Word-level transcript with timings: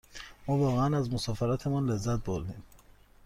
ما 0.47 0.53
واقعاً 0.57 0.97
از 0.97 1.13
مسافرتمان 1.13 1.85
لذت 1.89 2.19
بردیم. 2.25 2.63